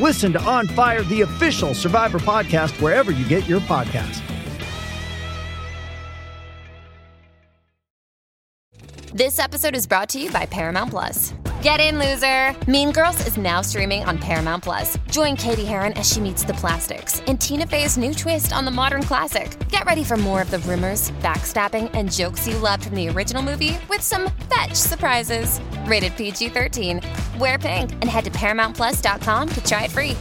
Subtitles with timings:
[0.00, 4.22] Listen to On Fire, the official Survivor podcast, wherever you get your podcast.
[9.12, 11.32] This episode is brought to you by Paramount Plus.
[11.64, 12.54] Get in, loser!
[12.70, 14.98] Mean Girls is now streaming on Paramount Plus.
[15.10, 18.70] Join Cady Heron as she meets the plastics and Tina Fey's new twist on the
[18.70, 19.56] modern classic.
[19.70, 23.42] Get ready for more of the rumors, backstabbing, and jokes you loved from the original
[23.42, 25.58] movie with some fetch surprises.
[25.86, 27.00] Rated PG 13.
[27.38, 30.16] Wear pink and head to ParamountPlus.com to try it free.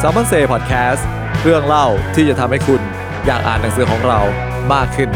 [0.00, 1.02] s ซ m o n Say Podcast
[1.42, 2.80] เรื่องเล่าที่จะทำให้คุณ
[3.26, 4.20] อยากอ่านหนังสือของเรา
[4.74, 5.10] มากขึ้น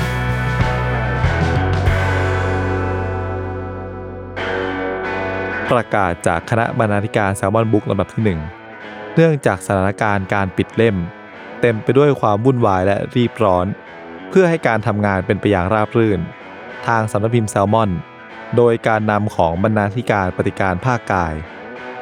[5.73, 8.23] ประกาศจากคณะบรรณาธิการแซลมอนบุ๊กลำดับที่
[8.75, 10.97] 1 เนื่องจากสถานการณ์การปิดเล่ม
[11.61, 13.67] เต็มไปด้วยความวุ่นวายและรีบร้อน
[14.31, 16.21] เพื่อให้การทำงานเป็นไปอย่างราบรื่น
[16.87, 17.91] ทางสำนักพิมพ์แซลมอน
[18.57, 21.35] โดยการนำของบรรณาธิการปฏิการภาคกาย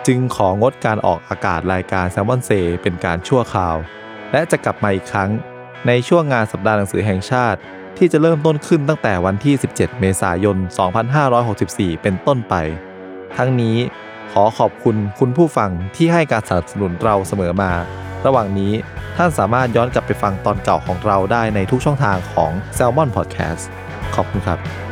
[0.07, 2.51] จึงของดการออกอากาศรายการแซลมอนเซ
[2.83, 3.77] เป็นการชั่วคราว
[4.33, 5.31] และจะกลับมาอีกครั้ง
[5.87, 7.61] ในช่วงงานสัปดาห์หนังสือแห่งชาติ
[7.99, 10.57] ที่จะเริ่มต้นขึ้นตั้งแต่วันที่ 17 เมษายน
[11.31, 12.55] 2564 เป็นต้นไป
[13.37, 13.77] ทั้งนี้
[14.33, 17.73] ขอขอบคุณคุณผู้ฟังที่ให้การสนับสนุนเราเสมอมา
[18.27, 18.73] ระหว่างนี้
[19.17, 23.65] ท่านสามารถย้อนกลับไปฟังตอนเก่าของเราได้ในทุกช่องทางของ Salmon Podcast
[24.15, 24.86] ขอบคุณครับ